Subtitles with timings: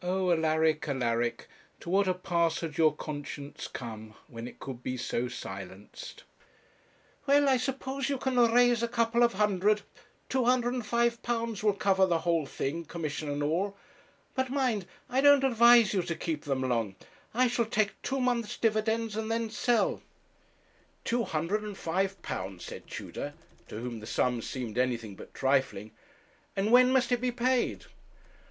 [0.00, 1.48] 'Oh, Alaric, Alaric,
[1.80, 6.22] to what a pass had your conscience come, when it could be so silenced!'
[7.26, 9.82] 'Well, I suppose you can raise a couple of hundred
[10.30, 13.76] £205 will cover the whole thing, commission and all;
[14.34, 16.96] but, mind, I don't advise you to keep them long
[17.34, 20.00] I shall take two months' dividends, and then sell.'
[21.04, 23.34] 'Two hundred and five pounds,' said Tudor,
[23.68, 25.90] to whom the sum seemed anything but trifling;
[26.56, 27.84] 'and when must it be paid?'